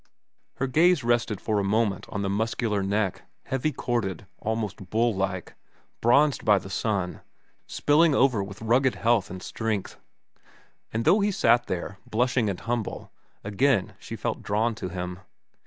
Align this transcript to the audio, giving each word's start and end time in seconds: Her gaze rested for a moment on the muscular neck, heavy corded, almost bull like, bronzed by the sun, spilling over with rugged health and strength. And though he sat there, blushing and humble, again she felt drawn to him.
Her 0.55 0.65
gaze 0.65 1.03
rested 1.03 1.39
for 1.39 1.59
a 1.59 1.63
moment 1.63 2.07
on 2.09 2.23
the 2.23 2.27
muscular 2.31 2.81
neck, 2.81 3.21
heavy 3.43 3.71
corded, 3.71 4.25
almost 4.39 4.89
bull 4.89 5.13
like, 5.15 5.53
bronzed 6.01 6.43
by 6.43 6.57
the 6.57 6.71
sun, 6.71 7.21
spilling 7.67 8.15
over 8.15 8.41
with 8.43 8.63
rugged 8.63 8.95
health 8.95 9.29
and 9.29 9.43
strength. 9.43 9.97
And 10.91 11.05
though 11.05 11.19
he 11.19 11.29
sat 11.29 11.67
there, 11.67 11.99
blushing 12.09 12.49
and 12.49 12.59
humble, 12.59 13.11
again 13.43 13.93
she 13.99 14.15
felt 14.15 14.41
drawn 14.41 14.73
to 14.73 14.89
him. 14.89 15.19